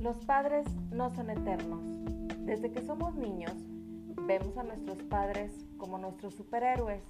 [0.00, 1.84] Los padres no son eternos.
[2.46, 3.52] Desde que somos niños,
[4.26, 7.02] vemos a nuestros padres como nuestros superhéroes,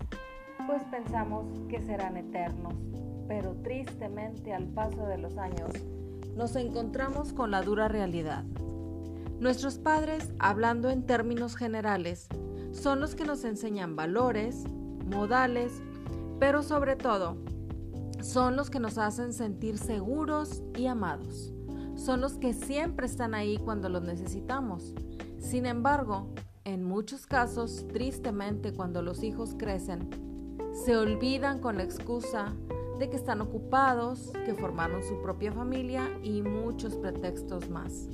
[0.66, 2.74] pues pensamos que serán eternos.
[3.28, 5.70] Pero tristemente al paso de los años,
[6.40, 8.44] nos encontramos con la dura realidad.
[9.38, 12.26] Nuestros padres, hablando en términos generales,
[12.72, 14.64] son los que nos enseñan valores,
[15.06, 15.70] modales,
[16.40, 17.36] pero sobre todo,
[18.20, 21.52] son los que nos hacen sentir seguros y amados
[22.00, 24.94] son los que siempre están ahí cuando los necesitamos.
[25.38, 26.28] Sin embargo,
[26.64, 30.08] en muchos casos, tristemente, cuando los hijos crecen,
[30.72, 32.54] se olvidan con la excusa
[33.00, 38.10] de que están ocupados, que formaron su propia familia y muchos pretextos más.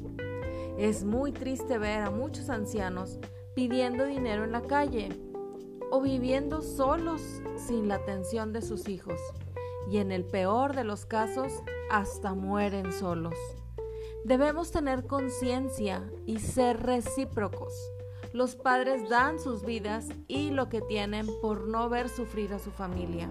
[0.79, 3.19] Es muy triste ver a muchos ancianos
[3.57, 5.09] pidiendo dinero en la calle
[5.91, 7.21] o viviendo solos
[7.57, 9.21] sin la atención de sus hijos
[9.91, 11.53] y en el peor de los casos
[11.91, 13.35] hasta mueren solos.
[14.25, 17.73] Debemos tener conciencia y ser recíprocos.
[18.33, 22.71] Los padres dan sus vidas y lo que tienen por no ver sufrir a su
[22.71, 23.29] familia.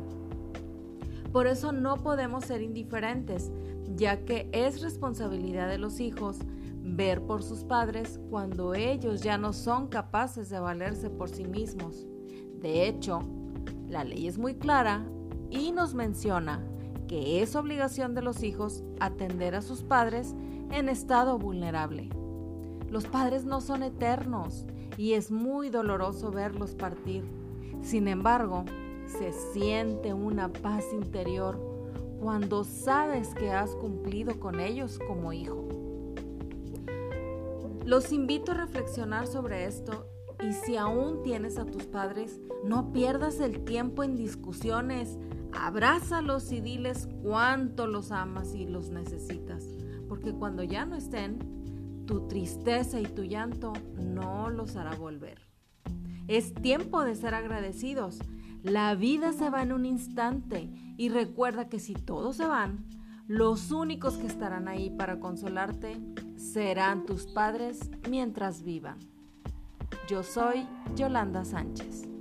[1.36, 3.52] Por eso no podemos ser indiferentes,
[3.98, 6.40] ya que es responsabilidad de los hijos
[6.82, 12.08] ver por sus padres cuando ellos ya no son capaces de valerse por sí mismos.
[12.62, 13.20] De hecho,
[13.90, 15.06] la ley es muy clara
[15.50, 16.66] y nos menciona
[17.10, 20.34] que es obligación de los hijos atender a sus padres
[20.72, 22.08] en estado vulnerable.
[22.90, 27.26] Los padres no son eternos y es muy doloroso verlos partir.
[27.82, 28.64] Sin embargo,
[29.08, 31.60] se siente una paz interior
[32.20, 35.68] cuando sabes que has cumplido con ellos como hijo.
[37.86, 40.08] Los invito a reflexionar sobre esto
[40.42, 45.18] y si aún tienes a tus padres, no pierdas el tiempo en discusiones,
[45.54, 49.66] abrázalos y diles cuánto los amas y los necesitas
[50.08, 55.40] porque cuando ya no estén, tu tristeza y tu llanto no los hará volver.
[56.28, 58.20] Es tiempo de ser agradecidos.
[58.66, 62.84] La vida se va en un instante y recuerda que si todos se van,
[63.28, 66.02] los únicos que estarán ahí para consolarte
[66.36, 68.98] serán tus padres mientras vivan.
[70.10, 72.15] Yo soy Yolanda Sánchez.